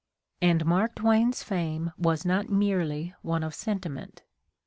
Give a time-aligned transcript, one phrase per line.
[0.41, 4.23] And Mark Twain's fame was not merely one of sentiment.